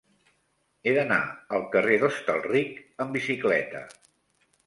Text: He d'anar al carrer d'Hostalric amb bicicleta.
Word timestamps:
He 0.85 0.93
d'anar 0.97 1.17
al 1.57 1.67
carrer 1.75 1.99
d'Hostalric 2.03 2.81
amb 3.05 3.15
bicicleta. 3.19 3.83